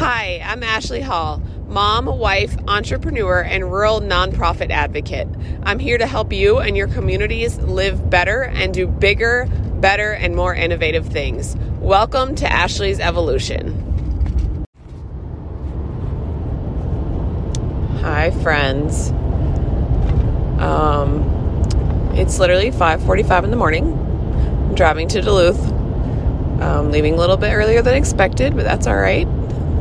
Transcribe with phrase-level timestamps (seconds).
[0.00, 5.28] Hi, I'm Ashley Hall, mom, wife, entrepreneur, and rural nonprofit advocate.
[5.62, 10.34] I'm here to help you and your communities live better and do bigger, better, and
[10.34, 11.54] more innovative things.
[11.80, 14.64] Welcome to Ashley's Evolution.
[18.00, 19.10] Hi, friends.
[20.60, 21.20] Um,
[22.14, 23.92] it's literally 5:45 in the morning.
[23.92, 25.60] I'm driving to Duluth.
[26.62, 29.28] Um, leaving a little bit earlier than expected, but that's all right.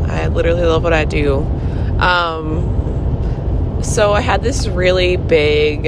[0.10, 1.40] I literally love what I do.
[2.00, 5.88] Um, so I had this really big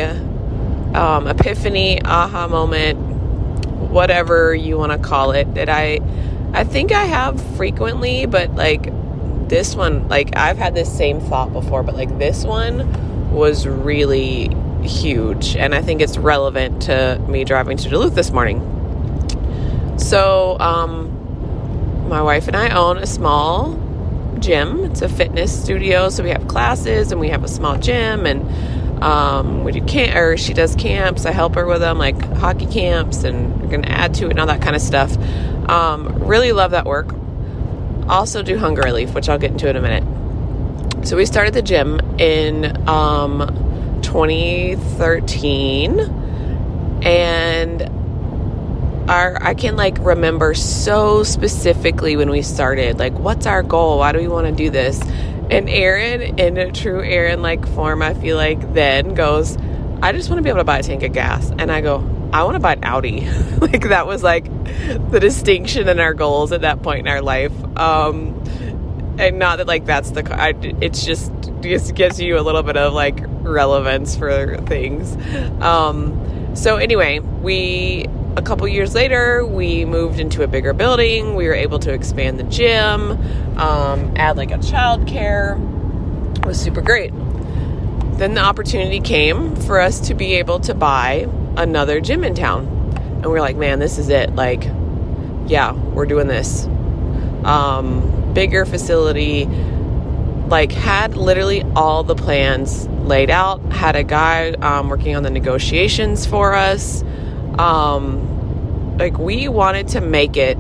[0.95, 2.99] um, epiphany, aha moment,
[3.89, 5.99] whatever you want to call it, that I
[6.53, 8.91] I think I have frequently, but like
[9.47, 14.55] this one, like I've had this same thought before, but like this one was really
[14.83, 18.59] huge, and I think it's relevant to me driving to Duluth this morning.
[19.97, 23.80] So, um, my wife and I own a small
[24.40, 24.84] gym.
[24.85, 29.03] It's a fitness studio, so we have classes and we have a small gym and
[29.03, 31.25] um, we do camp or she does camps.
[31.25, 34.39] I help her with them, like hockey camps, and we're gonna add to it and
[34.39, 35.17] all that kind of stuff.
[35.70, 37.16] Um, really love that work.
[38.08, 40.03] Also do hunger relief, which I'll get into in a minute.
[41.08, 46.00] So we started the gym in um, 2013,
[47.03, 48.00] and
[49.07, 53.99] our I can like remember so specifically when we started, like what's our goal?
[53.99, 55.02] Why do we want to do this?
[55.49, 59.58] And Aaron, in a true Aaron like form, I feel like then goes,
[60.02, 61.52] I just want to be able to buy a tank of gas.
[61.58, 61.97] And I go,
[62.33, 63.30] I want to buy an Audi.
[63.59, 64.45] like that was like
[65.11, 67.53] the distinction in our goals at that point in our life.
[67.77, 68.41] Um,
[69.19, 72.77] and not that like that's the I, it's just just gives you a little bit
[72.77, 75.15] of like relevance for things.
[75.61, 81.35] Um, so anyway, we a couple years later, we moved into a bigger building.
[81.35, 83.11] We were able to expand the gym,
[83.57, 85.59] um, add like a child care.
[86.35, 87.11] It was super great.
[88.13, 91.27] Then the opportunity came for us to be able to buy
[91.58, 92.67] another gym in town.
[92.95, 94.33] And we are like, man, this is it.
[94.33, 94.64] Like,
[95.47, 96.65] yeah, we're doing this.
[97.43, 99.45] Um, bigger facility,
[100.47, 105.30] like, had literally all the plans laid out, had a guy um, working on the
[105.30, 107.03] negotiations for us
[107.60, 110.58] um, like we wanted to make it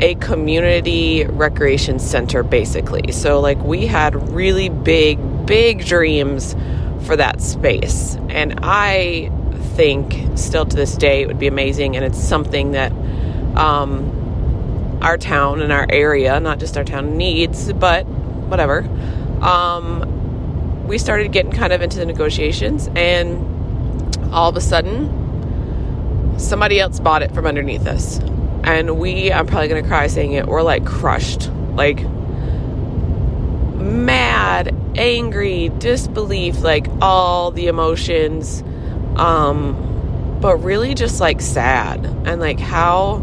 [0.00, 3.12] a community recreation center basically.
[3.12, 6.54] So like we had really big big dreams
[7.04, 8.16] for that space.
[8.28, 9.30] And I
[9.76, 12.92] think still to this day it would be amazing and it's something that
[13.56, 18.80] um, our town and our area, not just our town needs, but whatever.
[19.40, 25.25] Um, we started getting kind of into the negotiations and all of a sudden
[26.36, 28.18] somebody else bought it from underneath us.
[28.64, 31.50] And we, I'm probably going to cry saying it, we're like crushed.
[31.74, 32.00] Like
[33.76, 38.62] mad, angry, disbelief, like all the emotions.
[39.16, 42.04] Um, but really just like sad.
[42.04, 43.22] And like how,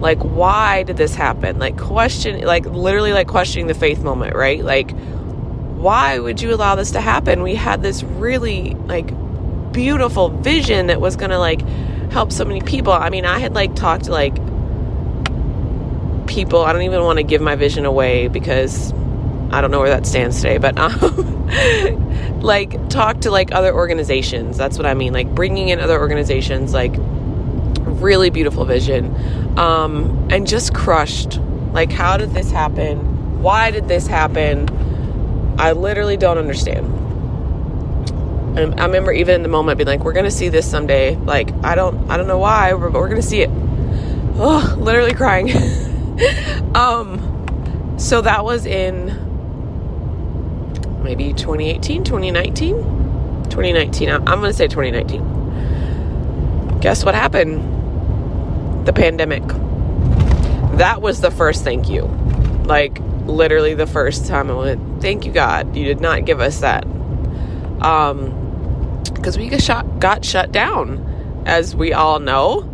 [0.00, 1.58] like, why did this happen?
[1.58, 4.62] Like, question, like, literally, like, questioning the faith moment, right?
[4.62, 7.42] Like, why would you allow this to happen?
[7.42, 9.12] We had this really, like,
[9.72, 11.62] beautiful vision that was to, like,
[12.14, 12.92] help so many people.
[12.92, 14.36] I mean, I had like talked to like
[16.28, 16.64] people.
[16.64, 18.92] I don't even want to give my vision away because
[19.50, 24.56] I don't know where that stands today, but um, like talk to like other organizations.
[24.56, 25.12] That's what I mean.
[25.12, 31.40] Like bringing in other organizations, like really beautiful vision, um, and just crushed.
[31.72, 33.42] Like, how did this happen?
[33.42, 34.68] Why did this happen?
[35.58, 37.03] I literally don't understand.
[38.56, 41.50] And I remember even in the moment being like, "We're gonna see this someday." Like
[41.64, 43.50] I don't, I don't know why, but we're gonna see it.
[44.36, 45.50] Oh, literally crying.
[46.74, 49.20] um, so that was in
[51.02, 52.74] maybe 2018, 2019,
[53.44, 54.08] 2019.
[54.08, 56.80] I'm, I'm gonna say 2019.
[56.80, 57.62] Guess what happened?
[58.86, 59.42] The pandemic.
[60.78, 62.02] That was the first thank you.
[62.64, 65.76] Like literally the first time I went, "Thank you, God.
[65.76, 66.84] You did not give us that."
[67.80, 68.43] Um,
[69.24, 72.70] because we got shut, got shut down, as we all know.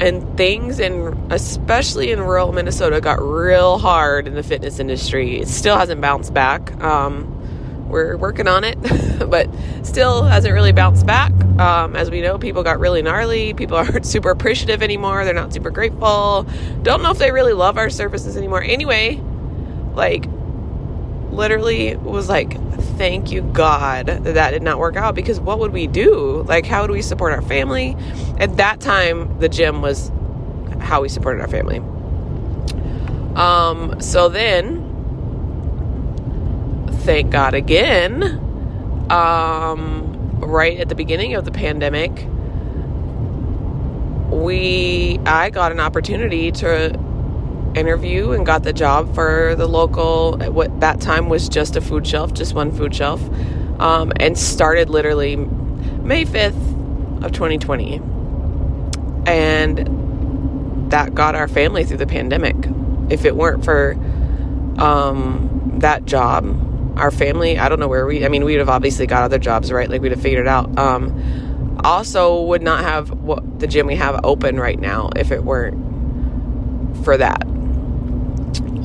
[0.00, 5.38] And things in, especially in rural Minnesota, got real hard in the fitness industry.
[5.38, 6.72] It still hasn't bounced back.
[6.82, 8.76] Um, we're working on it,
[9.30, 9.48] but
[9.84, 11.30] still hasn't really bounced back.
[11.60, 13.54] Um, as we know, people got really gnarly.
[13.54, 15.24] People aren't super appreciative anymore.
[15.24, 16.48] They're not super grateful.
[16.82, 18.64] Don't know if they really love our services anymore.
[18.64, 19.22] Anyway,
[19.94, 20.26] like,
[21.32, 22.60] literally was like,
[22.96, 26.42] thank you God that that did not work out because what would we do?
[26.42, 27.96] Like, how would we support our family?
[28.38, 30.10] At that time, the gym was
[30.78, 31.78] how we supported our family.
[33.34, 34.88] Um, so then
[37.02, 38.22] thank God again,
[39.10, 42.26] um, right at the beginning of the pandemic,
[44.30, 46.98] we I got an opportunity to
[47.74, 52.06] interview and got the job for the local what that time was just a food
[52.06, 53.22] shelf, just one food shelf,
[53.80, 56.56] um, and started literally May fifth
[57.22, 57.96] of 2020,
[59.26, 62.56] and that got our family through the pandemic.
[63.10, 63.92] If it weren't for
[64.78, 68.24] um, that job, our family, I don't know where we.
[68.24, 69.88] I mean, we would have obviously got other jobs, right?
[69.88, 70.78] Like we'd have figured it out.
[70.78, 75.42] Um, also, would not have what the gym we have open right now if it
[75.44, 75.82] weren't
[77.04, 77.46] for that.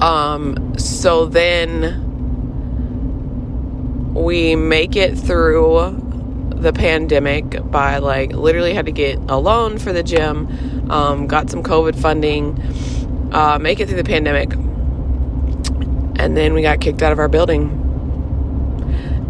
[0.02, 2.04] Um, so then
[4.14, 6.04] we make it through
[6.50, 11.50] the pandemic by like literally had to get a loan for the gym, um, got
[11.50, 12.60] some COVID funding,
[13.32, 14.54] uh, make it through the pandemic,
[16.20, 17.84] and then we got kicked out of our building.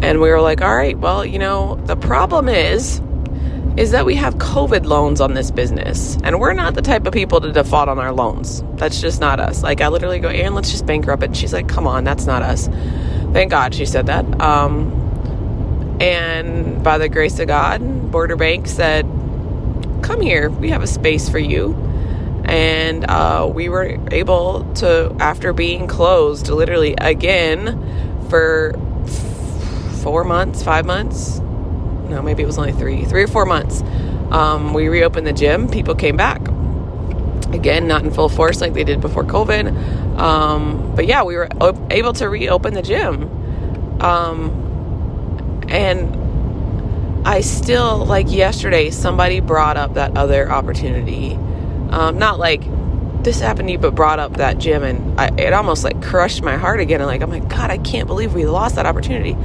[0.00, 3.00] And we were like, all right, well, you know, the problem is
[3.78, 6.18] is that we have COVID loans on this business.
[6.24, 8.64] And we're not the type of people to default on our loans.
[8.74, 9.62] That's just not us.
[9.62, 11.36] Like, I literally go, Aaron, let's just bankrupt it.
[11.36, 12.66] She's like, come on, that's not us.
[13.32, 14.40] Thank God she said that.
[14.40, 19.06] Um, and by the grace of God, Border Bank said,
[20.02, 21.74] come here, we have a space for you.
[22.46, 28.72] And uh, we were able to, after being closed literally again for
[30.02, 31.40] four months, five months,
[32.08, 33.82] no, maybe it was only three, three or four months.
[34.30, 35.68] Um, we reopened the gym.
[35.68, 36.40] People came back.
[37.52, 40.18] Again, not in full force like they did before COVID.
[40.18, 41.48] Um, but yeah, we were
[41.90, 44.02] able to reopen the gym.
[44.02, 51.34] Um, and I still, like yesterday, somebody brought up that other opportunity.
[51.90, 52.62] Um, not like
[53.22, 54.82] this happened to you, but brought up that gym.
[54.82, 57.00] And I, it almost like crushed my heart again.
[57.00, 59.36] And like, I'm like, God, I can't believe we lost that opportunity.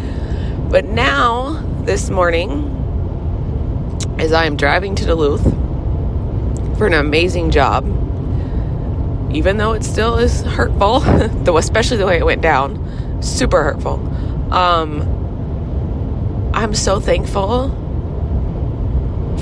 [0.70, 2.70] But now, this morning,
[4.18, 5.44] as I am driving to Duluth
[6.78, 7.86] for an amazing job,
[9.36, 11.00] even though it still is hurtful,
[11.44, 13.96] though especially the way it went down, super hurtful.
[14.54, 15.02] Um,
[16.54, 17.70] I'm so thankful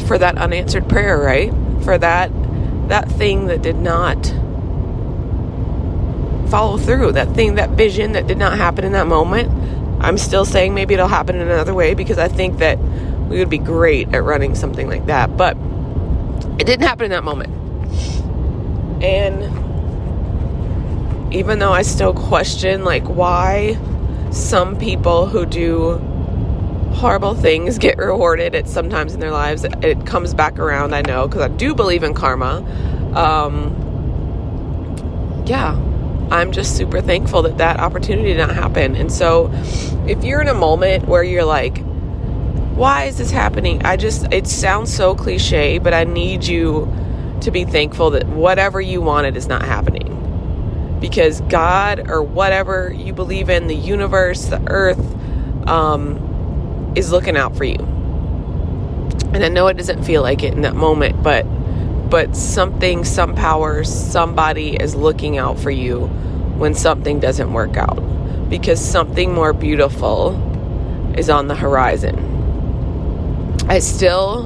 [0.08, 1.54] for that unanswered prayer, right?
[1.84, 2.32] For that
[2.88, 4.26] that thing that did not
[6.50, 9.61] follow through, that thing, that vision that did not happen in that moment
[10.02, 12.80] I'm still saying maybe it'll happen in another way because I think that
[13.30, 15.38] we would be great at running something like that.
[15.38, 15.56] But
[16.60, 17.54] it didn't happen in that moment.
[19.04, 19.44] And
[21.34, 23.78] even though I still question, like, why
[24.32, 25.98] some people who do
[26.94, 31.28] horrible things get rewarded at sometimes in their lives, it comes back around, I know,
[31.28, 32.64] because I do believe in karma.
[33.16, 33.76] Um,
[35.46, 35.76] yeah,
[36.32, 38.96] I'm just super thankful that that opportunity did not happen.
[38.96, 39.52] And so,
[40.08, 41.84] if you're in a moment where you're like,
[42.76, 43.86] why is this happening?
[43.86, 46.92] I just, it sounds so cliche, but I need you
[47.42, 50.98] to be thankful that whatever you wanted is not happening.
[51.02, 55.00] Because God or whatever you believe in, the universe, the earth,
[55.68, 57.78] um, is looking out for you.
[59.34, 61.46] And I know it doesn't feel like it in that moment, but
[62.12, 66.08] but something, some power, somebody is looking out for you
[66.58, 70.36] when something doesn't work out because something more beautiful
[71.18, 72.28] is on the horizon.
[73.70, 74.44] I still,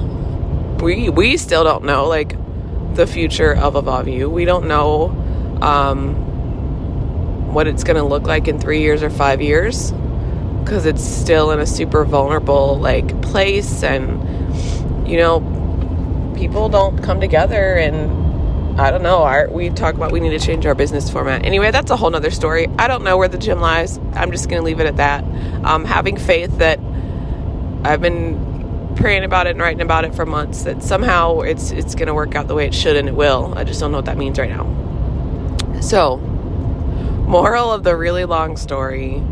[0.80, 2.36] we we still don't know like
[2.94, 4.30] the future of Evolve You.
[4.30, 5.08] We don't know
[5.60, 6.14] um,
[7.52, 9.90] what it's going to look like in three years or five years
[10.60, 15.55] because it's still in a super vulnerable like place and you know
[16.36, 19.22] people don't come together and I don't know.
[19.22, 21.46] Our, we talk about we need to change our business format.
[21.46, 22.68] Anyway, that's a whole nother story.
[22.78, 23.98] I don't know where the gym lies.
[24.12, 25.24] I'm just going to leave it at that.
[25.64, 26.78] Um, having faith that
[27.84, 31.94] I've been praying about it and writing about it for months that somehow it's it's
[31.94, 33.54] going to work out the way it should and it will.
[33.56, 34.66] I just don't know what that means right now.
[35.80, 39.22] So, moral of the really long story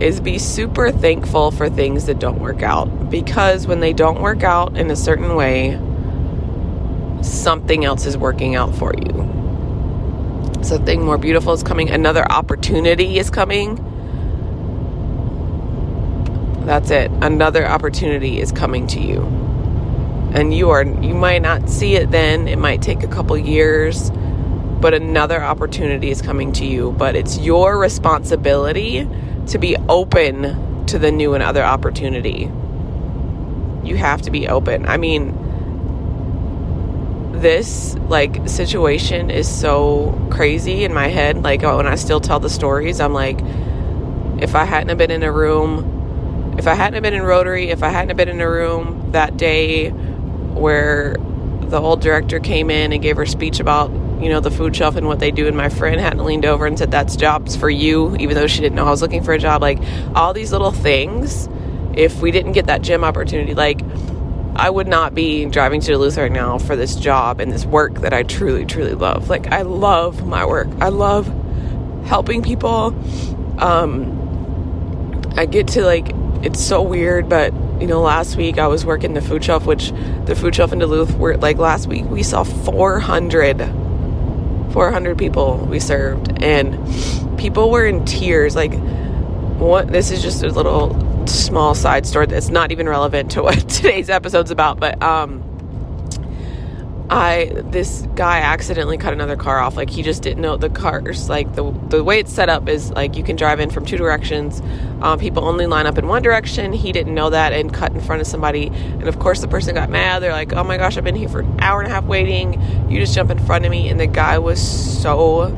[0.00, 4.42] is be super thankful for things that don't work out because when they don't work
[4.42, 5.78] out in a certain way,
[7.22, 9.30] something else is working out for you.
[10.62, 13.76] Something more beautiful is coming, another opportunity is coming.
[16.66, 17.10] That's it.
[17.20, 19.22] Another opportunity is coming to you.
[20.32, 22.48] And you are you might not see it then.
[22.48, 24.10] It might take a couple years,
[24.80, 29.06] but another opportunity is coming to you, but it's your responsibility
[29.48, 32.50] to be open to the new and other opportunity.
[33.84, 34.86] You have to be open.
[34.86, 35.40] I mean,
[37.40, 41.42] this like situation is so crazy in my head.
[41.42, 43.38] Like uh, when I still tell the stories, I'm like,
[44.40, 47.70] if I hadn't have been in a room, if I hadn't have been in Rotary,
[47.70, 51.16] if I hadn't have been in a room that day where
[51.60, 53.90] the old director came in and gave her speech about
[54.20, 55.46] you know the food shelf and what they do.
[55.46, 58.60] And my friend hadn't leaned over and said that's jobs for you even though she
[58.60, 59.62] didn't know i was looking for a job.
[59.62, 59.78] Like
[60.14, 61.48] all these little things
[61.94, 63.80] if we didn't get that gym opportunity like
[64.56, 68.00] i would not be driving to duluth right now for this job and this work
[68.00, 69.28] that i truly truly love.
[69.28, 70.68] Like i love my work.
[70.80, 71.26] I love
[72.06, 72.94] helping people.
[73.58, 74.20] Um
[75.36, 79.14] i get to like it's so weird but you know, last week I was working
[79.14, 79.90] the food shelf, which
[80.26, 83.58] the food shelf in Duluth, were like last week we saw 400,
[84.74, 86.76] 400 people we served, and
[87.38, 88.56] people were in tears.
[88.56, 89.86] Like, what?
[89.86, 94.10] This is just a little small side story that's not even relevant to what today's
[94.10, 95.42] episode's about, but um,
[97.14, 99.76] I this guy accidentally cut another car off.
[99.76, 101.28] Like he just didn't know the cars.
[101.28, 103.96] Like the the way it's set up is like you can drive in from two
[103.96, 104.60] directions.
[105.00, 106.72] Um, people only line up in one direction.
[106.72, 108.66] He didn't know that and cut in front of somebody.
[108.66, 110.24] And of course the person got mad.
[110.24, 112.60] They're like, "Oh my gosh, I've been here for an hour and a half waiting.
[112.90, 115.56] You just jump in front of me." And the guy was so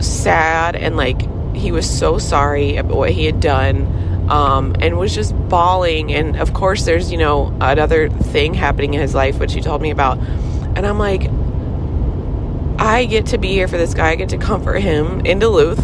[0.00, 1.22] sad and like
[1.54, 3.99] he was so sorry about what he had done
[4.30, 6.12] um, and was just bawling.
[6.12, 9.82] And of course, there's, you know, another thing happening in his life, which he told
[9.82, 10.18] me about.
[10.18, 11.28] And I'm like,
[12.78, 14.10] I get to be here for this guy.
[14.10, 15.80] I get to comfort him in Duluth,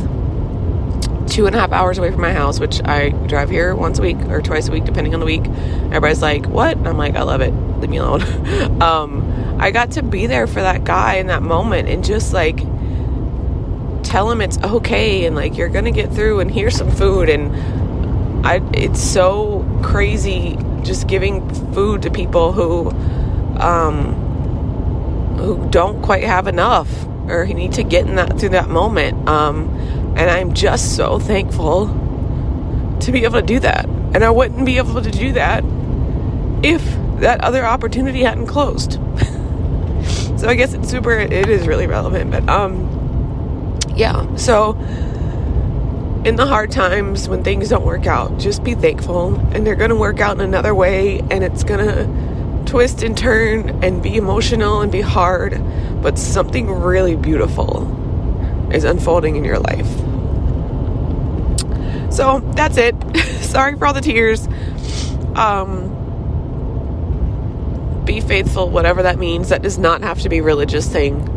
[1.29, 4.03] two and a half hours away from my house, which I drive here once a
[4.03, 5.45] week or twice a week, depending on the week.
[5.47, 6.79] Everybody's like, What?
[6.79, 7.51] And I'm like, I love it.
[7.51, 8.23] Leave me alone.
[8.83, 12.59] um, I got to be there for that guy in that moment and just like
[14.05, 17.51] tell him it's okay and like you're gonna get through and here's some food and
[18.47, 22.91] I, it's so crazy just giving food to people who
[23.61, 24.15] um,
[25.37, 26.89] who don't quite have enough
[27.29, 29.29] or who need to get in that through that moment.
[29.29, 29.69] Um,
[30.17, 31.89] and I'm just so thankful
[33.01, 33.87] to be able to do that.
[34.15, 35.65] And I wouldn't be able to do that
[36.63, 36.85] if
[37.19, 38.93] that other opportunity hadn't closed.
[40.39, 42.93] so I guess it's super it is really relevant, but um
[43.97, 44.37] yeah.
[44.37, 44.75] So
[46.27, 49.91] in the hard times when things don't work out, just be thankful and they're going
[49.91, 54.17] to work out in another way and it's going to twist and turn and be
[54.17, 55.53] emotional and be hard,
[56.03, 57.87] but something really beautiful
[58.73, 59.87] is unfolding in your life.
[62.13, 62.97] So that's it.
[63.43, 64.49] Sorry for all the tears.
[65.37, 65.93] Um,
[68.05, 69.51] be faithful, whatever that means.
[69.51, 71.36] That does not have to be religious thing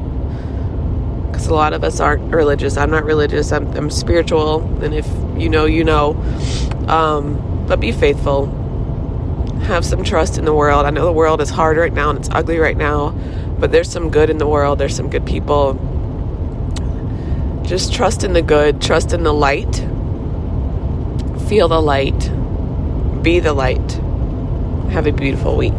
[1.49, 2.77] a lot of us aren't religious.
[2.77, 3.51] I'm not religious.
[3.51, 6.11] I'm, I'm spiritual, and if you know, you know.
[6.87, 8.47] Um, but be faithful.
[9.63, 10.85] Have some trust in the world.
[10.85, 13.11] I know the world is hard right now and it's ugly right now,
[13.59, 14.79] but there's some good in the world.
[14.79, 15.73] There's some good people.
[17.63, 18.81] Just trust in the good.
[18.81, 19.75] Trust in the light.
[21.47, 22.31] Feel the light.
[23.21, 23.91] Be the light.
[24.91, 25.75] Have a beautiful week.